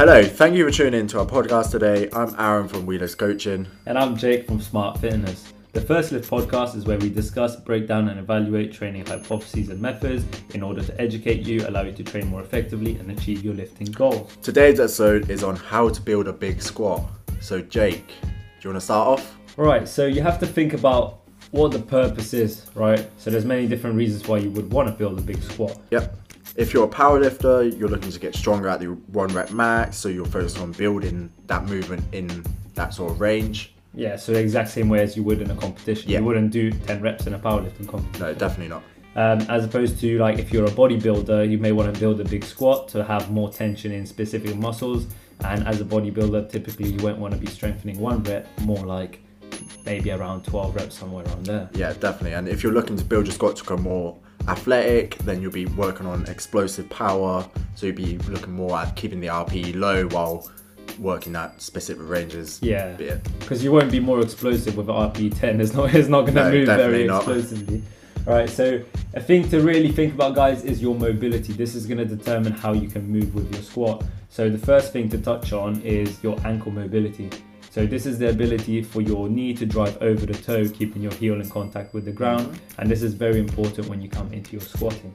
[0.00, 2.08] Hello, thank you for tuning in to our podcast today.
[2.14, 3.66] I'm Aaron from Wheelers Coaching.
[3.84, 5.52] And I'm Jake from Smart Fitness.
[5.72, 9.78] The First Lift podcast is where we discuss, break down, and evaluate training hypotheses and
[9.78, 10.24] methods
[10.54, 13.88] in order to educate you, allow you to train more effectively, and achieve your lifting
[13.88, 14.34] goals.
[14.40, 17.04] Today's episode is on how to build a big squat.
[17.40, 18.28] So, Jake, do
[18.62, 19.36] you want to start off?
[19.58, 21.20] Right, so you have to think about
[21.50, 23.06] what the purpose is, right?
[23.18, 25.78] So there's many different reasons why you would want to build a big squat.
[25.90, 26.16] Yep.
[26.56, 30.08] If you're a powerlifter, you're looking to get stronger at the one rep max, so
[30.08, 33.72] you're focused on building that movement in that sort of range.
[33.94, 36.10] Yeah, so the exact same way as you would in a competition.
[36.10, 36.18] Yeah.
[36.18, 38.26] You wouldn't do 10 reps in a powerlifting competition.
[38.26, 38.82] No, definitely not.
[39.16, 42.24] Um, as opposed to like if you're a bodybuilder, you may want to build a
[42.24, 45.06] big squat to have more tension in specific muscles.
[45.44, 49.20] And as a bodybuilder, typically you won't want to be strengthening one rep, more like
[49.84, 51.68] maybe around 12 reps, somewhere around there.
[51.74, 52.34] Yeah, definitely.
[52.34, 54.16] And if you're looking to build your squat to become more
[54.48, 57.46] athletic, then you'll be working on explosive power.
[57.74, 60.50] So you'll be looking more at keeping the RPE low while
[60.98, 62.58] working at specific ranges.
[62.62, 62.92] Yeah,
[63.38, 65.60] because you won't be more explosive with RPE 10.
[65.60, 67.18] It's not, it's not going to No, move very not.
[67.18, 67.82] explosively.
[68.26, 68.82] All right, so
[69.14, 71.54] a thing to really think about, guys, is your mobility.
[71.54, 74.04] This is going to determine how you can move with your squat.
[74.28, 77.30] So the first thing to touch on is your ankle mobility.
[77.70, 81.12] So this is the ability for your knee to drive over the toe, keeping your
[81.12, 82.58] heel in contact with the ground.
[82.78, 85.14] And this is very important when you come into your squatting.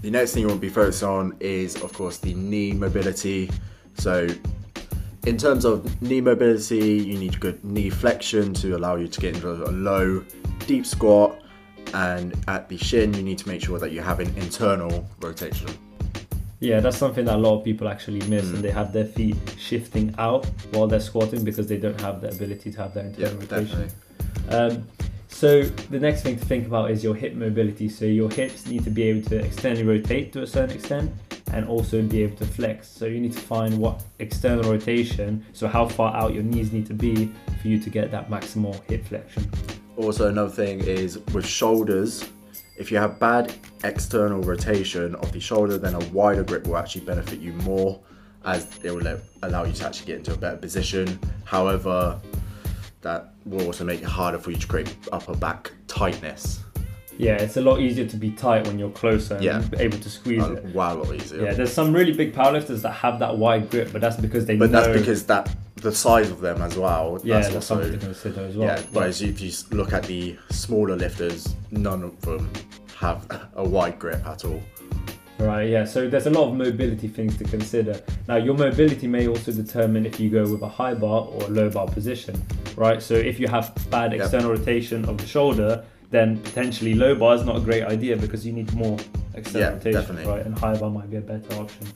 [0.00, 3.52] The next thing you want to be focused on is, of course, the knee mobility.
[3.94, 4.26] So,
[5.26, 9.36] in terms of knee mobility, you need good knee flexion to allow you to get
[9.36, 10.24] into a low,
[10.66, 11.40] deep squat.
[11.94, 15.68] And at the shin, you need to make sure that you have an internal rotation.
[16.62, 19.36] Yeah, that's something that a lot of people actually miss, and they have their feet
[19.58, 23.30] shifting out while they're squatting because they don't have the ability to have that Yeah,
[23.30, 23.90] internal rotation.
[24.48, 24.86] Um,
[25.26, 27.88] so the next thing to think about is your hip mobility.
[27.88, 31.10] So your hips need to be able to externally rotate to a certain extent
[31.52, 32.88] and also be able to flex.
[32.88, 36.86] So you need to find what external rotation, so how far out your knees need
[36.86, 39.50] to be for you to get that maximal hip flexion.
[39.96, 42.24] Also, another thing is with shoulders,
[42.82, 43.54] if you have bad
[43.84, 48.00] external rotation of the shoulder, then a wider grip will actually benefit you more
[48.44, 51.16] as it will allow you to actually get into a better position.
[51.44, 52.20] However,
[53.02, 56.64] that will also make it harder for you to create upper back tightness.
[57.18, 59.62] Yeah, it's a lot easier to be tight when you're closer and Yeah.
[59.78, 60.64] able to squeeze Uh, it.
[60.74, 61.40] wow, a lot easier.
[61.44, 64.56] Yeah, there's some really big powerlifters that have that wide grip, but that's because they
[64.56, 64.82] but know.
[64.82, 67.20] that's because that the size of them as well.
[67.24, 68.68] yeah, that's that's also something to consider as well.
[68.68, 68.82] yeah.
[68.92, 72.50] Whereas if you look at the smaller lifters, none of them
[72.98, 73.26] have
[73.56, 74.62] a wide grip at all.
[75.38, 75.84] Right, yeah.
[75.84, 78.00] So there's a lot of mobility things to consider.
[78.28, 81.48] Now, your mobility may also determine if you go with a high bar or a
[81.48, 82.40] low bar position,
[82.76, 83.02] right?
[83.02, 84.20] So if you have bad Yep.
[84.20, 88.46] external rotation of the shoulder, then potentially low bar is not a great idea because
[88.46, 88.96] you need more
[89.34, 90.30] external Yeah, rotation, definitely.
[90.32, 90.46] right?
[90.46, 91.88] And high bar might be a better option.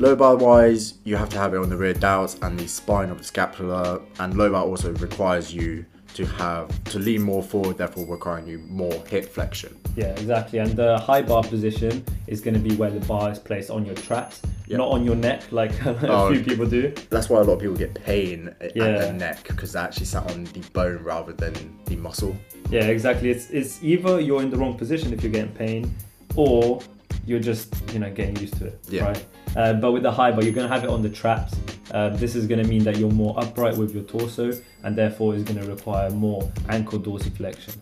[0.00, 3.10] Low bar wise, you have to have it on the rear delts and the spine
[3.10, 5.84] of the scapula, and low bar also requires you
[6.14, 9.76] to have to lean more forward, therefore requiring you more hip flexion.
[9.96, 10.58] Yeah, exactly.
[10.58, 13.84] And the high bar position is going to be where the bar is placed on
[13.84, 14.78] your traps, Yep.
[14.78, 16.32] not on your neck like a Oh.
[16.32, 16.94] few people do.
[17.10, 20.28] That's why a lot of people get pain at the neck because they actually sat
[20.30, 21.52] on the bone rather than
[21.84, 22.34] the muscle.
[22.70, 23.28] Yeah, exactly.
[23.30, 25.94] It's it's either you're in the wrong position if you're getting pain,
[26.36, 26.80] or
[27.26, 29.04] you're just you know getting used to it, Yeah.
[29.04, 29.24] right?
[29.56, 31.54] Uh, but with the high bar, you're gonna have it on the traps.
[31.90, 34.52] Uh, this is gonna mean that you're more upright with your torso,
[34.84, 37.74] and therefore is gonna require more ankle dorsiflexion.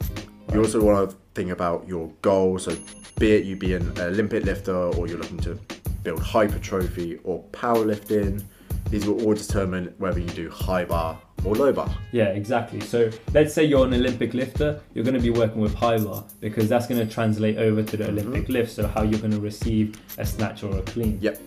[0.53, 2.59] You also want to think about your goal.
[2.59, 2.75] So,
[3.19, 5.59] be it you be an Olympic lifter or you're looking to
[6.03, 8.43] build hypertrophy or powerlifting,
[8.91, 11.91] these will all determine whether you do high bar or low bar.
[12.13, 12.81] Yeah, exactly.
[12.81, 16.25] So let's say you're an Olympic lifter, you're going to be working with high bar
[16.41, 18.19] because that's going to translate over to the mm-hmm.
[18.19, 18.73] Olympic lift.
[18.73, 21.19] So how you're going to receive a snatch or a clean.
[21.21, 21.41] Yep.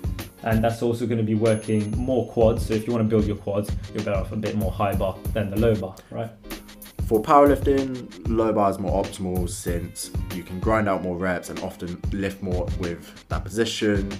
[0.44, 2.66] And that's also going to be working more quads.
[2.66, 4.96] So if you want to build your quads, you're better off a bit more high
[4.96, 6.32] bar than the low bar, right?
[7.06, 11.60] For powerlifting, low bar is more optimal since you can grind out more reps and
[11.60, 14.12] often lift more with that position.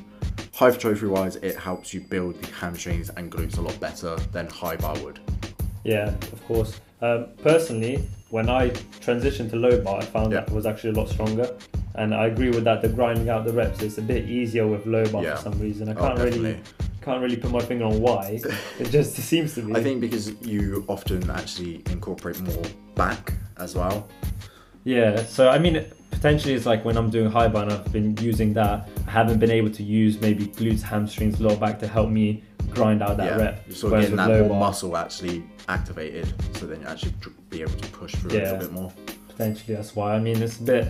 [0.54, 4.76] Hypertrophy wise, it helps you build the hamstrings and glutes a lot better than high
[4.76, 5.22] bar would.
[5.84, 6.80] Yeah, of course.
[7.02, 10.42] Um, personally, when I transitioned to low bar, I found Yeah.
[10.42, 11.50] that it was actually a lot stronger.
[11.96, 12.82] And I agree with that.
[12.82, 15.36] The grinding out the reps is a bit easier with low bar Yeah.
[15.36, 15.90] for some reason.
[15.90, 16.58] I Oh, can't really
[17.02, 18.40] can't really put my finger on why.
[18.80, 19.76] it just seems to be.
[19.76, 22.64] I think because you often actually incorporate more
[22.96, 24.08] back as well.
[24.84, 28.16] Yeah, so I mean, potentially it's like when I'm doing high bar and I've been
[28.18, 32.10] using that, I haven't been able to use maybe glutes, hamstrings, lower back to help
[32.10, 33.64] me grind out that yeah, rep.
[33.68, 37.14] you're sort of getting that more bar, muscle actually activated, so then you actually
[37.50, 38.42] be able to push through a Yeah.
[38.44, 38.94] little bit more.
[39.30, 40.14] Potentially that's why.
[40.16, 40.88] I mean, it's a bit.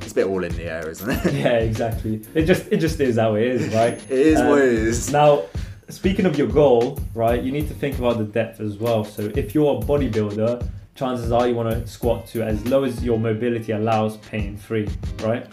[0.00, 1.32] It's a bit all in the air, isn't it?
[1.34, 2.22] Yeah, exactly.
[2.34, 3.94] It just it just is how it is, right?
[4.10, 5.10] it is Um, what it is.
[5.12, 5.42] Now,
[5.88, 9.04] speaking of your goal, right, you need to think about the depth as well.
[9.04, 13.02] So if you're a bodybuilder, chances are you want to squat to as low as
[13.04, 14.88] your mobility allows, pain free,
[15.22, 15.46] right?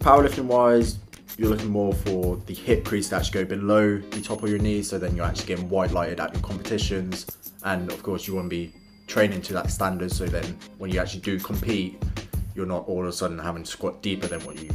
[0.00, 0.98] Powerlifting wise,
[1.38, 4.58] you're looking more for the hip crease to actually go below the top of your
[4.58, 7.26] knees, so then you're actually getting white lighted at your competitions.
[7.64, 8.72] And of course, you want to be
[9.06, 10.44] training to that standard, so then
[10.78, 12.02] when you actually do compete,
[12.54, 14.68] you're not all of a sudden having to squat deeper than what you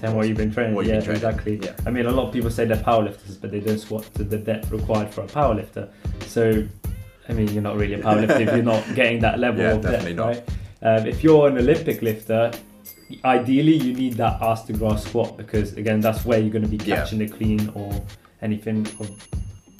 [0.00, 0.74] than what you've been training.
[0.74, 1.56] What yeah, been training, exactly.
[1.62, 1.74] yeah.
[1.86, 4.36] I mean, a lot of people say they're powerlifters, but they don't squat to the
[4.38, 5.88] depth required for a powerlifter.
[6.26, 6.66] So,
[7.28, 9.82] I mean, you're not really a powerlifter if you're not getting that level Yeah, of
[9.82, 10.26] depth, definitely not.
[10.26, 10.48] right?
[10.82, 12.52] Um, if you're an Olympic lifter,
[13.24, 16.68] ideally you need that ass to grass squat because again, that's where you're going to
[16.68, 16.96] be Yeah.
[16.96, 18.02] catching the clean or
[18.42, 18.86] anything.
[19.00, 19.10] Of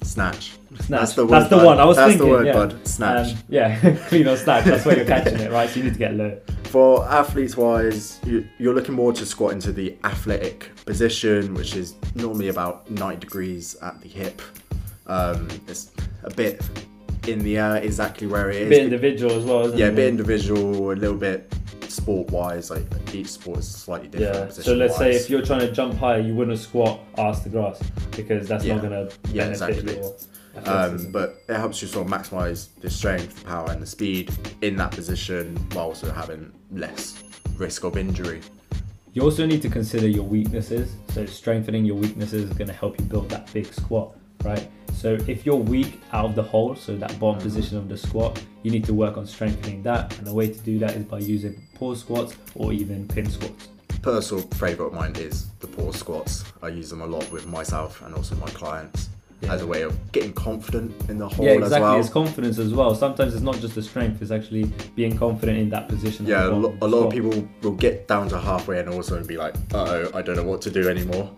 [0.01, 0.53] snatch.
[0.79, 0.87] snatch.
[0.87, 1.31] That's the word.
[1.31, 2.27] That's the one I was That's thinking.
[2.27, 2.53] the word, yeah.
[2.53, 2.87] bud.
[2.87, 3.31] Snatch.
[3.33, 4.65] Um, yeah, clean or snatch.
[4.65, 5.69] That's where you're catching it, right?
[5.69, 6.39] So you need to get low.
[6.65, 11.95] For athletes wise, you, you're looking more to squat into the athletic position, which is
[12.15, 14.41] normally about 90 degrees at the hip.
[15.07, 15.91] Um, it's
[16.23, 16.61] a bit
[17.27, 18.69] in the air, exactly where it A is.
[18.69, 19.93] bit individual as well, isn't yeah, it?
[19.93, 21.51] a bit individual, a little bit
[21.91, 22.69] sport wise.
[22.71, 24.55] Like each sport is slightly different.
[24.57, 24.63] Yeah.
[24.63, 27.81] So let's say if you're trying to jump higher, you wouldn't squat ass to grass
[28.15, 28.75] because that's Yeah.
[28.75, 29.95] not going to Yeah, benefit exactly.
[29.95, 30.13] your
[30.65, 34.31] Um, but it helps you sort of maximize the strength, the power, and the speed
[34.61, 37.23] in that position while also having less
[37.57, 38.41] risk of injury.
[39.13, 40.91] you also need to consider your weaknesses.
[41.09, 44.69] So strengthening your weaknesses is going to help you build that big squat, right?
[44.99, 48.43] So if you're weak out of the hole, so that bottom position of the squat,
[48.63, 50.17] you need to work on strengthening that.
[50.17, 53.69] And the way to do that is by using pause squats or even pin squats.
[54.01, 56.43] Personal favorite of mine is the pause squats.
[56.61, 59.07] I use them a lot with myself and also my clients
[59.41, 59.53] Yeah.
[59.53, 61.81] as a way of getting confident in the hole Yeah, as exactly.
[61.89, 61.99] well.
[62.01, 62.93] It's confidence as well.
[62.93, 64.65] Sometimes it's not just the strength; it's actually
[64.97, 66.25] being confident in that position.
[66.25, 69.37] yeah, a, lo- a lot of people will get down to halfway and also be
[69.37, 71.31] like, "Uh oh, I don't know what to do anymore."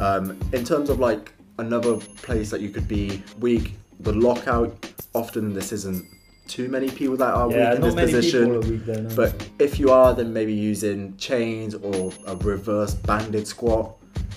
[0.00, 4.74] Um, in terms of like another place that you could be weak, the lockout.
[5.14, 6.04] Often this isn't
[6.46, 8.40] too many people that are Yeah, weak in this many position.
[8.44, 9.02] people are weak there.
[9.02, 9.16] No.
[9.16, 13.92] But if you are, then maybe using chains or a reverse banded squat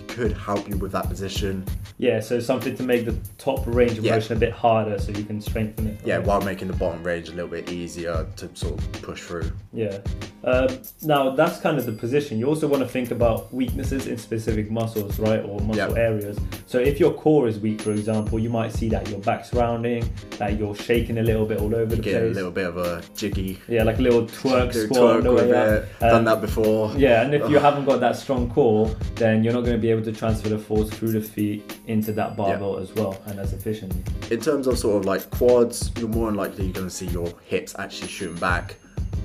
[0.08, 1.64] could help you with that position.
[1.98, 4.16] yeah, so something to make the top range of Yeah.
[4.16, 6.00] motion a bit harder, so you can strengthen it.
[6.06, 9.52] Yeah, while making the bottom range a little bit easier to sort of push through.
[9.74, 9.98] Yeah.
[10.44, 10.68] Um,
[11.04, 12.40] now that's kind of the position.
[12.40, 16.02] You also want to think about weaknesses in specific muscles, right, or muscle Yeah.
[16.02, 16.38] areas.
[16.66, 20.10] So if your core is weak, for example, you might see that your back's rounding,
[20.38, 23.02] that you're shaking a little bit all over the Get a little bit of a
[23.16, 25.24] jiggy Yeah, like a little twerk squat.
[25.24, 25.68] twerk way up.
[25.84, 25.86] it.
[26.00, 26.92] Done Um, that before.
[26.98, 29.92] Yeah, and if you haven't got that strong core, then you're not going to be
[29.92, 33.52] able to transfer the force through the feet into that barbell as well and as
[33.54, 34.02] efficiently.
[34.32, 37.08] In terms of sort of like quads, you're more than likely you're going to see
[37.08, 38.76] your hips actually shooting back.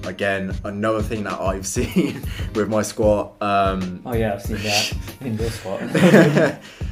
[0.06, 2.22] Again, another thing that I've seen
[2.54, 3.34] with my squat.
[3.40, 5.80] Um, Oh yeah, I've seen that in this spot.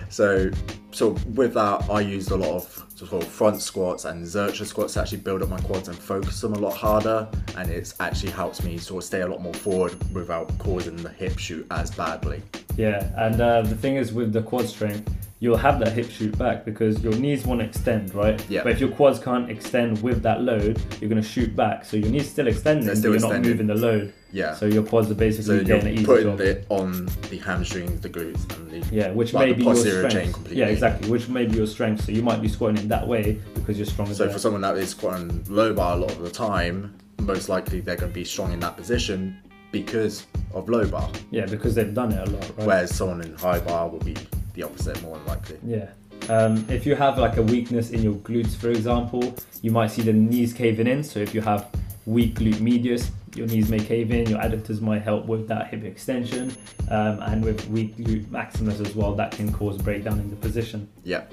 [0.09, 0.50] so,
[0.91, 4.94] so with that, I used a lot of sort of front squats and Zercher squats
[4.94, 7.29] to actually build up my quads and focus them a lot harder.
[7.56, 11.08] And it's actually helps me sort of stay a lot more forward without causing the
[11.11, 12.43] hip shoot as badly.
[12.76, 15.11] Yeah, and uh, the thing is with the quad strength,
[15.43, 18.39] you'll have that hip shoot back because your knees want to extend, right?
[18.49, 18.62] Yeah.
[18.62, 21.85] But if your quads can't extend with that load, you're going to shoot back.
[21.85, 23.43] So your knees still extending, They're but you're extending.
[23.43, 24.12] not moving the load.
[24.31, 24.55] Yeah.
[24.55, 26.41] So your quads are So basically you're getting an easy putting job.
[26.43, 30.09] it on the hamstrings, the glutes, and the Yeah, which like may be your posterior
[30.09, 30.15] strength.
[30.27, 30.61] chain completely.
[30.61, 31.11] Yeah, exactly.
[31.11, 32.05] Which may be your strength.
[32.05, 34.15] So you might be squatting in that way because you're stronger.
[34.15, 34.32] So there.
[34.32, 37.96] for someone that is squatting low bar a lot of the time, most likely they're
[37.96, 41.11] going to be strong in that position because of low bar.
[41.32, 42.67] yeah, because they've done it a lot, right?
[42.69, 44.17] Whereas someone in high bar will be
[44.55, 45.59] the opposite more than likely.
[45.65, 45.91] Yeah.
[46.29, 50.03] Um, if you have like a weakness in your glutes, for example, you might see
[50.03, 51.03] the knees caving in.
[51.03, 51.69] So if you have
[52.06, 54.29] weak glute medius, your knees may cave in.
[54.29, 56.55] Your adductors might help with that hip extension,
[56.91, 60.89] um, and with weak glute maximus as well, that can cause breakdown in the position.
[61.05, 61.25] Yeah.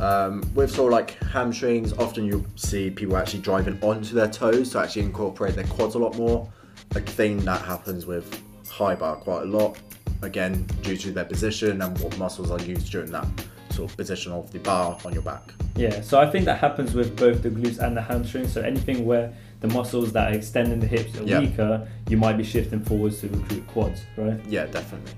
[0.00, 4.70] Um, with sort of like hamstrings, often you'll see people actually driving onto their toes
[4.70, 6.50] to actually incorporate their quads a lot more.
[6.94, 9.78] A thing that happens with high bar quite a lot,
[10.22, 13.26] again, due to their position and what muscles are used during that
[13.70, 15.52] sort of position of the bar on your back.
[15.76, 16.00] Yeah.
[16.02, 18.52] So I think that happens with both the glutes and the hamstrings.
[18.52, 21.40] So anything where the muscles that are extending the hips are Yeah.
[21.40, 24.38] weaker, you might be shifting forwards to recruit quads, right?
[24.48, 25.12] Yeah, definitely.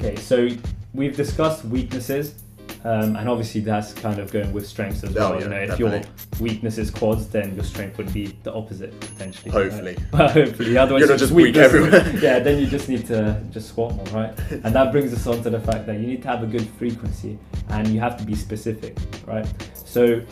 [0.00, 0.48] Okay, so
[0.94, 2.34] we've discussed weaknesses,
[2.84, 5.34] um, and obviously that's kind of going with strengths as Oh, well.
[5.34, 5.98] yeah, you know, if definitely.
[6.38, 9.50] your weakness is quads, then your strength would be the opposite potentially.
[9.50, 9.70] right?
[9.72, 9.96] Hopefully.
[10.12, 12.08] Well, hopefully, otherwise You're not just weak everywhere.
[12.20, 14.38] yeah, then you just need to just squat more, right?
[14.64, 16.68] And that brings us on to the fact that you need to have a good
[16.78, 17.38] frequency,
[17.70, 19.46] and you have to be specific, right?
[19.74, 20.22] So,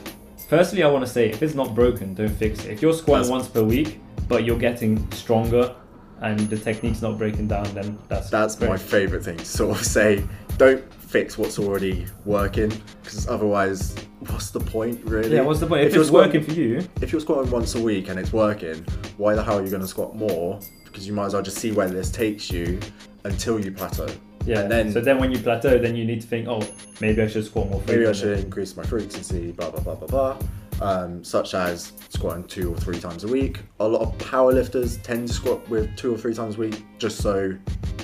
[0.49, 2.71] firstly, I want to say if it's not broken, don't fix it.
[2.73, 5.75] If you're squatting That's- once per week, but you're getting stronger.
[6.21, 8.71] And the technique's not breaking down, then that's That's great.
[8.71, 10.25] my favourite thing to sort of say.
[10.57, 10.83] Don't
[11.14, 12.73] fix what's already working
[13.04, 13.94] because otherwise,
[14.30, 15.33] what's the point really?
[15.33, 15.83] Yeah, what's the point?
[15.83, 18.33] If, you're it's squatting- working for you, if you're squatting once a week and it's
[18.33, 18.85] working,
[19.16, 20.59] why the hell are you going to squat more?
[20.85, 22.80] Because you might as well just see where this takes you
[23.23, 24.09] until you plateau.
[24.44, 24.62] yeah.
[24.62, 26.66] And then so then when you plateau, then you need to think, oh,
[27.00, 30.09] maybe I should squat more maybe I should increase my frequency, blah blah blah blah
[30.09, 30.37] blah.
[30.83, 33.61] Um, such as squatting two or three times a week.
[33.78, 37.18] A lot of powerlifters tend to squat with two or three times a week just
[37.18, 37.56] so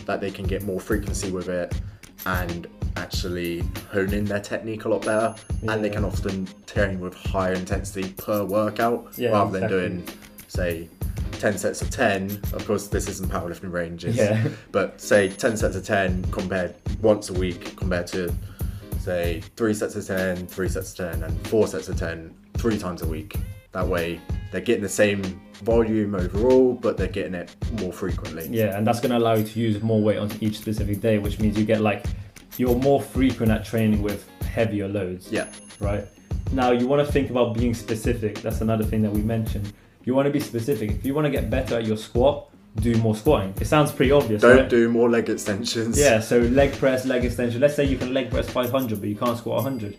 [0.06, 1.74] that they can get more frequency with it
[2.26, 5.34] and actually hone in their technique a lot better.
[5.68, 10.08] And they can often train with higher intensity per workout Yeah, rather than doing,
[10.48, 10.88] say,
[11.32, 12.40] 10 sets of 10.
[12.52, 14.48] Of course, this isn't powerlifting ranges, Yeah.
[14.72, 18.34] but say 10 sets of 10 compared once a week compared to
[18.98, 22.78] say three sets of 10, three sets of 10, and four sets of 10 three
[22.78, 23.36] times a week.
[23.72, 25.22] That way, they're getting the same
[25.62, 28.48] volume overall, but they're getting it more frequently.
[28.50, 31.18] Yeah, and that's going to allow you to use more weight on each specific day,
[31.18, 32.04] which means you get like
[32.56, 35.30] you're more frequent at training with heavier loads.
[35.30, 35.48] Yeah.
[35.78, 36.04] Right.
[36.52, 38.40] Now you want to think about being specific.
[38.42, 39.72] That's another thing that we mentioned.
[40.04, 40.90] You want to be specific.
[40.90, 43.54] If you want to get better at your squat, do more squatting.
[43.60, 44.68] It sounds pretty obvious, Don't right?
[44.68, 45.98] do more leg extensions.
[45.98, 47.60] Yeah, so leg press, leg extension.
[47.60, 49.96] Let's say you can leg press 500, but you can't squat 100.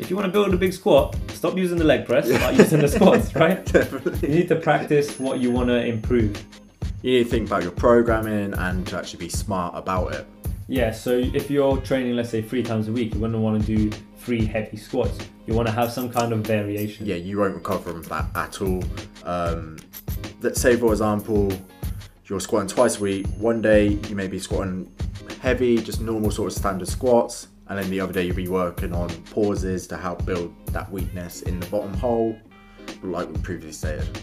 [0.00, 2.80] If you want to build a big squat, stop using the leg press, start using
[2.80, 3.64] the squats, right?
[3.66, 4.30] Definitely.
[4.30, 6.42] You need to practice what you want to improve.
[7.02, 10.26] You need to think about your programming and to actually be smart about it.
[10.68, 13.60] Yeah, so if you're training, let's say three times a week, you're going to want
[13.60, 15.18] to do three heavy squats.
[15.46, 17.04] You want to have some kind of variation.
[17.04, 18.82] Yeah, you won't recover from that at all.
[19.24, 19.76] Um,
[20.40, 21.52] let's say, for example,
[22.24, 23.26] you're squatting twice a week.
[23.36, 24.90] One day you may be squatting
[25.42, 28.92] heavy, just normal sort of standard squats, and then the other day you'll be working
[28.92, 32.36] on pauses to help build that weakness in the bottom hole,
[33.02, 34.20] like we previously stated.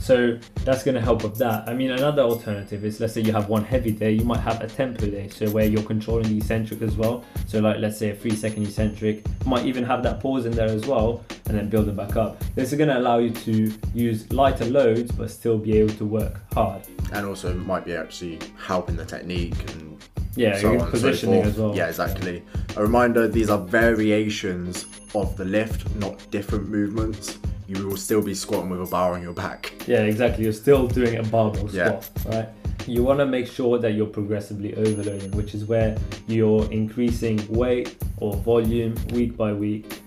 [0.00, 1.68] So that's going to help with that.
[1.68, 4.60] I mean, another alternative is let's say you have one heavy day, you might have
[4.60, 7.24] a tempo day, so where you're controlling the eccentric as well.
[7.46, 10.68] So like let's say a three second eccentric, might even have that pause in there
[10.68, 12.38] as well, and then build it back up.
[12.54, 16.04] This is going to allow you to use lighter loads but still be able to
[16.04, 16.82] work hard.
[17.12, 19.98] And also might be actually helping the technique and
[20.36, 21.54] Yeah, so your on and so positioning forth.
[21.54, 21.76] as well.
[21.76, 22.42] Yeah, exactly.
[22.76, 27.38] A reminder: these are variations of the lift, not different movements.
[27.66, 29.72] You will still be squatting with a bar on your back.
[29.86, 30.44] Yeah, exactly.
[30.44, 32.00] You're still doing a barbell Yeah.
[32.00, 32.48] squat, right?
[32.86, 35.96] You want to make sure that you're progressively overloading, which is where
[36.26, 40.00] you're increasing weight or volume week by week.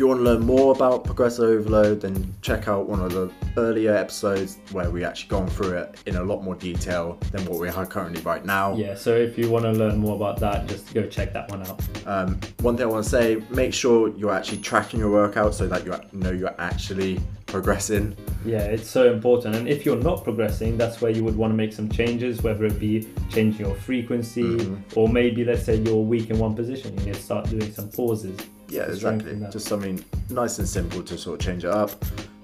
[0.00, 3.30] If you want to learn more about progressive overload, then check out one of the
[3.58, 7.60] earlier episodes where we actually gone through it in a lot more detail than what
[7.60, 8.74] we are currently right now.
[8.76, 11.66] Yeah, so if you want to learn more about that, just go check that one
[11.66, 11.82] out.
[12.06, 15.68] Um, one thing I want to say: make sure you're actually tracking your workout so
[15.68, 18.16] that you know you're actually progressing.
[18.46, 19.54] Yeah, it's so important.
[19.54, 22.64] And if you're not progressing, that's where you would want to make some changes, whether
[22.64, 24.80] it be changing your frequency Mhm.
[24.96, 26.96] or maybe, let's say, you're weak in one position.
[27.00, 28.38] You need to start doing some pauses.
[28.70, 29.38] Yeah, exactly.
[29.50, 31.90] Just something nice and simple to sort of change it up.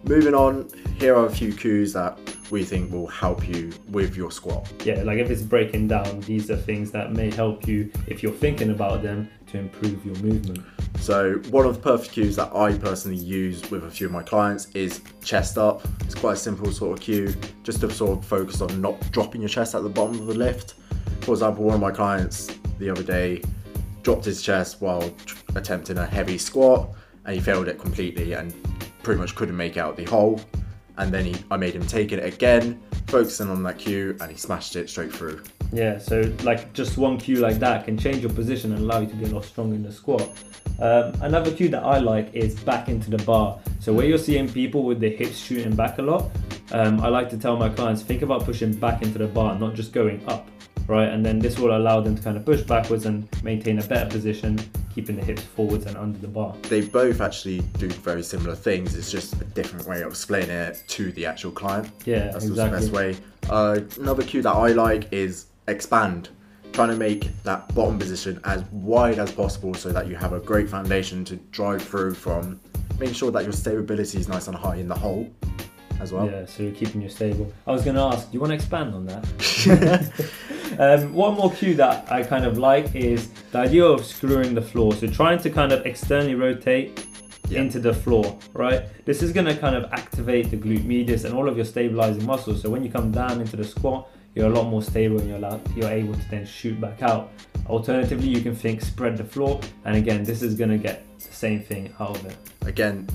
[0.04, 0.68] Moving on,
[0.98, 2.18] here are a few cues that
[2.50, 4.72] we think will help you with your squat.
[4.84, 8.32] Yeah, like if it's breaking down, these are things that may help you, if you're
[8.32, 10.64] thinking about them, to improve your movement.
[11.00, 14.22] So one of the perfect cues that I personally use with a few of my
[14.22, 15.82] clients is chest up.
[16.04, 19.40] It's quite a simple sort of cue, just to sort of focus on not dropping
[19.40, 20.74] your chest at the bottom of the lift.
[21.22, 23.42] For example, one of my clients the other day
[24.02, 25.12] dropped his chest while
[25.56, 26.88] attempting a heavy squat,
[27.24, 28.54] and he failed it completely and
[29.02, 30.40] pretty much couldn't make out the hole.
[30.98, 34.36] And then he, I made him take it again, focusing on that cue, and he
[34.36, 35.42] smashed it straight through.
[35.72, 39.08] Yeah, so like just one cue like that can change your position and allow you
[39.08, 40.30] to be a lot stronger in the squat.
[40.80, 43.58] Um, another cue that I like is back into the bar.
[43.80, 46.30] So where you're seeing people with their hips shooting back a lot,
[46.72, 49.74] um, I like to tell my clients think about pushing back into the bar, not
[49.74, 50.48] just going up,
[50.86, 51.08] right?
[51.08, 54.08] And then this will allow them to kind of push backwards and maintain a better
[54.08, 54.58] position,
[54.94, 56.54] keeping the hips forwards and under the bar.
[56.68, 58.94] they both actually do very similar things.
[58.94, 61.90] It's just a different way of explaining it to the actual client.
[62.04, 62.80] Yeah, That's exactly.
[62.80, 63.16] the best way.
[63.50, 66.30] Uh, another cue that I like is expand.
[66.72, 70.40] Trying to make that bottom position as wide as possible so that you have a
[70.40, 72.60] great foundation to drive through from.
[72.98, 75.30] Making sure that your stability is nice and high in the hole
[76.00, 76.26] as well.
[76.26, 77.50] Yeah, so you're keeping you stable.
[77.66, 79.24] I was going to ask, do you want to expand on that?
[80.78, 84.62] um, one more cue that I kind of like is the idea of screwing the
[84.62, 84.92] floor.
[84.94, 87.06] So trying to kind of externally rotate
[87.48, 87.60] Yeah.
[87.60, 88.82] into the floor, right?
[89.04, 92.26] This is going to kind of activate the glute medius and all of your stabilizing
[92.26, 92.60] muscles.
[92.62, 95.38] So when you come down into the squat, you're a lot more stable and you're,
[95.38, 97.30] allowed, you're able to then shoot back out.
[97.68, 101.32] Alternatively, you can think spread the floor, and again, this is going to get the
[101.32, 102.36] same thing out of it.
[102.66, 103.06] Again,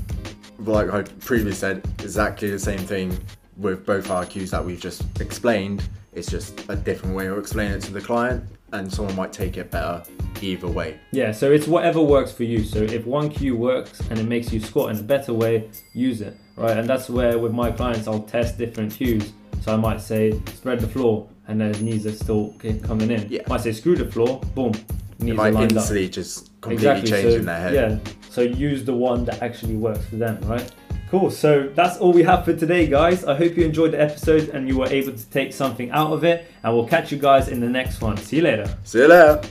[0.60, 3.18] like I previously said, exactly the same thing
[3.58, 5.84] with both our cues that we've just explained.
[6.14, 9.58] It's just a different way of explaining it to the client, and someone might take
[9.58, 10.04] it better
[10.42, 11.00] either way.
[11.12, 12.64] Yeah, so it's whatever works for you.
[12.64, 16.22] So if one cue works and it makes you squat in a better way, use
[16.22, 16.78] it, right?
[16.78, 19.32] And that's where with my clients I'll test different cues.
[19.62, 23.28] So I might say spread the floor, and their knees are still coming in.
[23.30, 23.42] Yeah.
[23.46, 24.74] I might say screw the floor, boom,
[25.20, 25.72] knees are lined up.
[25.72, 27.74] instantly just completely change so, in their head.
[27.74, 30.70] Yeah, so use the one that actually works for them, right?
[31.12, 31.30] Cool.
[31.30, 33.26] So that's all we have for today, guys.
[33.26, 36.24] I hope you enjoyed the episode and you were able to take something out of
[36.24, 36.50] it.
[36.64, 38.16] And we'll catch you guys in the next one.
[38.16, 38.78] See you later.
[38.86, 39.42] See you later.